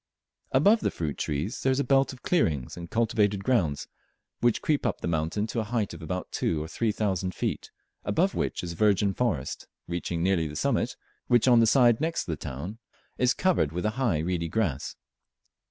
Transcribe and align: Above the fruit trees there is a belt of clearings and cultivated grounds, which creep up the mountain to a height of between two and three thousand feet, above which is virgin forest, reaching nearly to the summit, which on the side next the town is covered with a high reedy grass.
Above 0.51 0.79
the 0.79 0.89
fruit 0.89 1.15
trees 1.15 1.61
there 1.61 1.71
is 1.71 1.79
a 1.79 1.83
belt 1.83 2.11
of 2.11 2.23
clearings 2.23 2.75
and 2.75 2.89
cultivated 2.89 3.43
grounds, 3.43 3.87
which 4.39 4.59
creep 4.63 4.83
up 4.83 4.99
the 4.99 5.07
mountain 5.07 5.45
to 5.45 5.59
a 5.59 5.63
height 5.63 5.93
of 5.93 5.99
between 5.99 6.23
two 6.31 6.61
and 6.61 6.71
three 6.71 6.91
thousand 6.91 7.35
feet, 7.35 7.69
above 8.03 8.33
which 8.33 8.63
is 8.63 8.73
virgin 8.73 9.13
forest, 9.13 9.67
reaching 9.87 10.23
nearly 10.23 10.45
to 10.45 10.49
the 10.49 10.55
summit, 10.55 10.95
which 11.27 11.47
on 11.47 11.59
the 11.59 11.67
side 11.67 12.01
next 12.01 12.23
the 12.23 12.35
town 12.35 12.79
is 13.19 13.35
covered 13.35 13.71
with 13.71 13.85
a 13.85 13.91
high 13.91 14.17
reedy 14.17 14.47
grass. 14.49 14.95